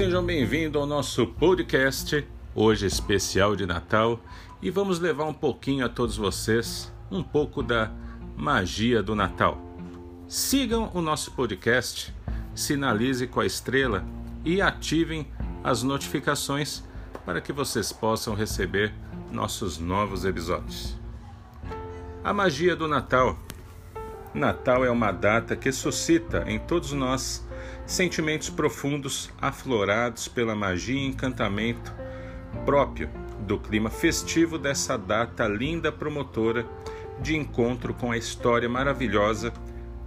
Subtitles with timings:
[0.00, 4.18] Sejam bem-vindos ao nosso podcast, hoje especial de Natal,
[4.62, 7.92] e vamos levar um pouquinho a todos vocês um pouco da
[8.34, 9.60] magia do Natal.
[10.26, 12.14] Sigam o nosso podcast,
[12.54, 14.02] sinalize com a estrela
[14.42, 15.28] e ativem
[15.62, 16.82] as notificações
[17.26, 18.94] para que vocês possam receber
[19.30, 20.96] nossos novos episódios.
[22.24, 23.38] A magia do Natal.
[24.32, 27.46] Natal é uma data que suscita em todos nós
[27.90, 31.92] sentimentos profundos aflorados pela magia e encantamento
[32.64, 33.10] próprio
[33.40, 36.64] do clima festivo dessa data linda promotora
[37.20, 39.52] de encontro com a história maravilhosa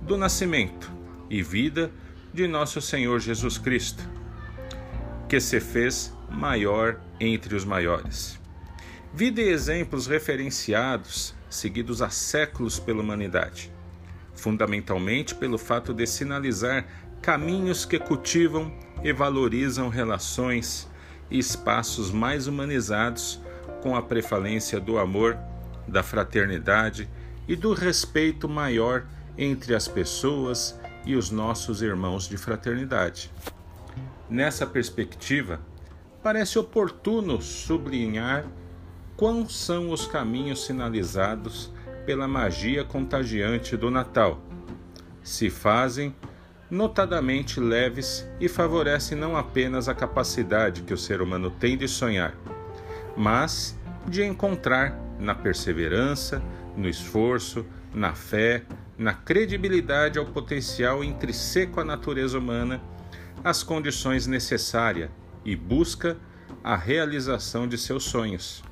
[0.01, 0.89] do nascimento
[1.29, 1.91] e vida
[2.33, 4.09] de nosso Senhor Jesus Cristo,
[5.27, 8.39] que se fez maior entre os maiores.
[9.13, 13.69] Vida e exemplos referenciados, seguidos há séculos pela humanidade,
[14.33, 18.69] fundamentalmente pelo fato de sinalizar caminhos que cultivam
[19.01, 20.91] e valorizam relações
[21.31, 23.41] e espaços mais humanizados
[23.81, 25.37] com a prevalência do amor,
[25.87, 27.09] da fraternidade
[27.47, 29.05] e do respeito maior
[29.37, 33.31] entre as pessoas e os nossos irmãos de fraternidade.
[34.29, 35.61] Nessa perspectiva,
[36.21, 38.45] parece oportuno sublinhar
[39.15, 41.71] quais são os caminhos sinalizados
[42.05, 44.41] pela magia contagiante do Natal.
[45.23, 46.13] Se fazem
[46.69, 52.35] notadamente leves e favorecem não apenas a capacidade que o ser humano tem de sonhar,
[53.15, 56.41] mas de encontrar na perseverança,
[56.75, 58.63] no esforço, na fé,
[58.97, 62.81] na credibilidade ao potencial intrínseco à natureza humana,
[63.43, 65.09] as condições necessárias
[65.45, 66.17] e busca
[66.63, 68.63] a realização de seus sonhos.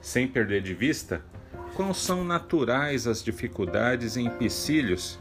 [0.00, 1.22] Sem perder de vista
[1.74, 5.18] quão são naturais as dificuldades e empecilhos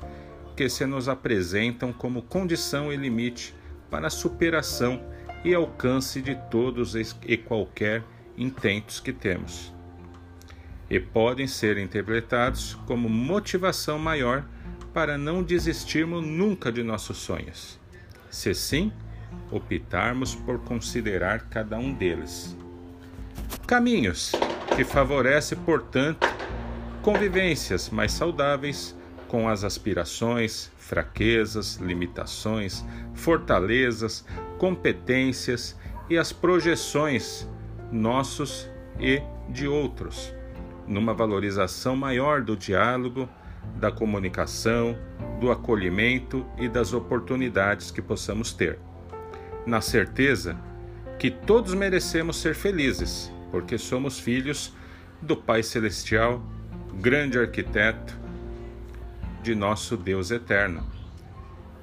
[0.58, 3.54] que se nos apresentam como condição e limite
[3.92, 5.00] para a superação
[5.46, 8.04] e alcance de todos e qualquer
[8.36, 9.72] intentos que temos.
[10.90, 14.44] E podem ser interpretados como motivação maior
[14.96, 17.80] para não desistirmos nunca de nossos sonhos,
[18.32, 18.92] se sim
[19.52, 22.58] optarmos por considerar cada um deles.
[23.68, 24.32] Caminhos
[24.76, 26.28] que favorecem, portanto,
[27.04, 32.84] convivências mais saudáveis com as aspirações, fraquezas, limitações,
[33.14, 34.26] fortalezas,
[34.58, 35.78] competências
[36.10, 37.48] e as projeções
[37.92, 40.34] nossos e de outros,
[40.88, 43.30] numa valorização maior do diálogo,
[43.76, 44.98] da comunicação,
[45.40, 48.80] do acolhimento e das oportunidades que possamos ter.
[49.66, 50.58] Na certeza
[51.20, 54.74] que todos merecemos ser felizes, porque somos filhos
[55.22, 56.42] do Pai Celestial,
[56.94, 58.18] grande arquiteto,
[59.48, 60.86] de nosso Deus eterno,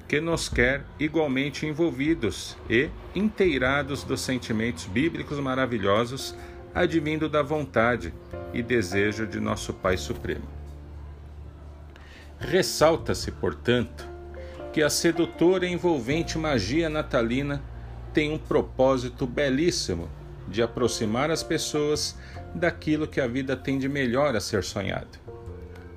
[0.07, 6.35] que nos quer igualmente envolvidos e inteirados dos sentimentos bíblicos maravilhosos
[6.75, 8.13] advindo da vontade
[8.53, 10.47] e desejo de nosso Pai Supremo.
[12.37, 14.07] Ressalta-se, portanto,
[14.71, 17.63] que a sedutora e envolvente magia natalina
[18.13, 20.07] tem um propósito belíssimo
[20.47, 22.15] de aproximar as pessoas
[22.53, 25.17] daquilo que a vida tem de melhor a ser sonhado,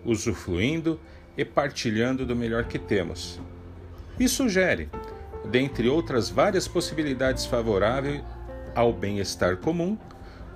[0.03, 0.99] usufruindo
[1.39, 3.41] e partilhando do melhor que temos.
[4.19, 4.91] E sugere,
[5.49, 8.21] dentre outras várias possibilidades favoráveis
[8.75, 9.97] ao bem-estar comum,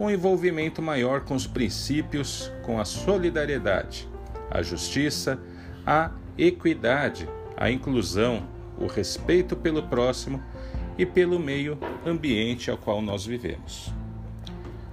[0.00, 4.09] um envolvimento maior com os princípios, com a solidariedade,
[4.50, 5.38] a justiça,
[5.87, 10.42] a equidade, a inclusão, o respeito pelo próximo
[10.98, 13.92] e pelo meio ambiente ao qual nós vivemos.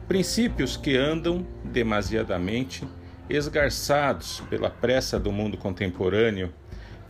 [0.08, 2.88] Princípios que andam demasiadamente
[3.30, 6.52] esgarçados pela pressa do mundo contemporâneo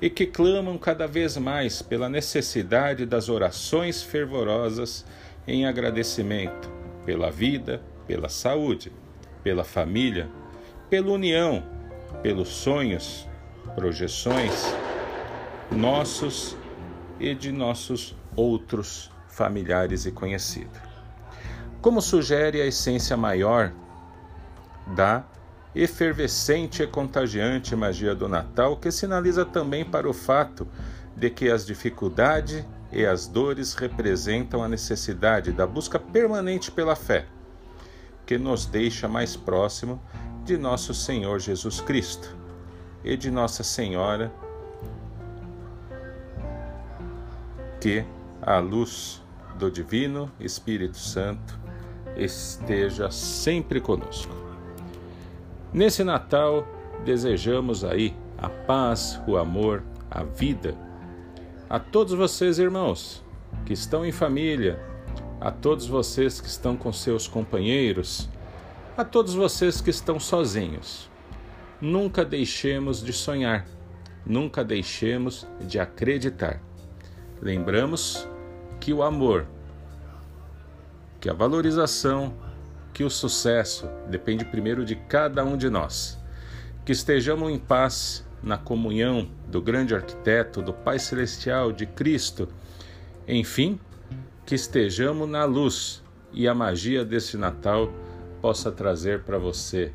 [0.02, 5.06] e que clamam cada vez mais pela necessidade das orações fervorosas
[5.47, 6.69] em agradecimento
[7.06, 8.91] pela vida, pela saúde,
[9.44, 10.30] pela família,
[10.90, 11.63] pela união,
[12.22, 13.28] pelos sonhos,
[13.75, 14.74] projeções
[15.72, 16.57] nossos
[17.19, 20.80] e de nossos outros familiares e conhecidos.
[21.81, 23.71] Como sugere a essência maior
[24.88, 25.24] da
[25.75, 30.68] efervescente e contagiante magia do Natal, que sinaliza também para o fato
[31.16, 37.25] de que as dificuldades e as dores representam a necessidade da busca permanente pela fé,
[38.25, 40.01] que nos deixa mais próximo
[40.44, 42.36] de nosso Senhor Jesus Cristo
[43.04, 44.31] e de Nossa Senhora,
[47.80, 48.04] que
[48.42, 49.21] a luz
[49.57, 51.60] do Divino Espírito Santo
[52.18, 54.49] esteja sempre conosco.
[55.71, 56.68] Nesse Natal,
[57.06, 60.75] desejamos aí a paz, o amor, a vida.
[61.69, 63.24] A todos vocês, irmãos,
[63.68, 64.83] que estão em família,
[65.39, 68.27] a todos vocês que estão com seus companheiros,
[68.98, 71.07] a todos vocês que estão sozinhos.
[71.80, 73.63] Nunca deixemos de sonhar,
[74.25, 76.63] nunca deixemos de acreditar.
[77.39, 78.27] Lembramos
[78.80, 79.45] que o amor,
[81.21, 82.33] que a valorização,
[83.00, 86.19] que o sucesso depende primeiro de cada um de nós.
[86.84, 92.50] Que estejamos em paz na comunhão do grande arquiteto, do Pai Celestial, de Cristo.
[93.25, 93.80] Enfim,
[94.46, 96.04] que estejamos na luz
[96.34, 97.90] e a magia desse Natal
[98.42, 99.94] possa trazer para você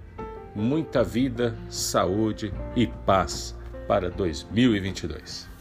[0.54, 3.54] muita vida, saúde e paz
[3.86, 5.53] para 2022.